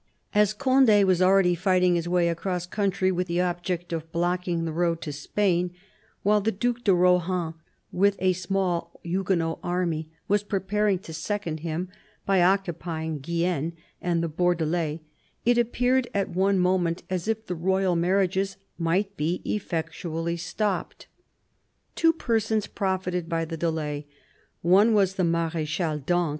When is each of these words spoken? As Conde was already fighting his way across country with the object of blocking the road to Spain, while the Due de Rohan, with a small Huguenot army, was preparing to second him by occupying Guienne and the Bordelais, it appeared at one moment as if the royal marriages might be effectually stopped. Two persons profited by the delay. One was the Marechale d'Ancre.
As 0.33 0.51
Conde 0.55 1.03
was 1.05 1.21
already 1.21 1.53
fighting 1.53 1.93
his 1.93 2.09
way 2.09 2.27
across 2.27 2.65
country 2.65 3.11
with 3.11 3.27
the 3.27 3.39
object 3.39 3.93
of 3.93 4.11
blocking 4.11 4.65
the 4.65 4.71
road 4.71 4.99
to 5.03 5.13
Spain, 5.13 5.75
while 6.23 6.41
the 6.41 6.51
Due 6.51 6.73
de 6.73 6.91
Rohan, 6.91 7.53
with 7.91 8.15
a 8.17 8.33
small 8.33 8.99
Huguenot 9.03 9.59
army, 9.61 10.09
was 10.27 10.41
preparing 10.41 10.97
to 10.97 11.13
second 11.13 11.59
him 11.59 11.87
by 12.25 12.41
occupying 12.41 13.19
Guienne 13.19 13.73
and 14.01 14.23
the 14.23 14.27
Bordelais, 14.27 15.01
it 15.45 15.59
appeared 15.59 16.07
at 16.15 16.29
one 16.29 16.57
moment 16.57 17.03
as 17.07 17.27
if 17.27 17.45
the 17.45 17.53
royal 17.53 17.95
marriages 17.95 18.57
might 18.79 19.15
be 19.15 19.39
effectually 19.45 20.35
stopped. 20.35 21.05
Two 21.93 22.11
persons 22.11 22.65
profited 22.65 23.29
by 23.29 23.45
the 23.45 23.55
delay. 23.55 24.07
One 24.63 24.95
was 24.95 25.13
the 25.13 25.23
Marechale 25.23 25.99
d'Ancre. 25.99 26.29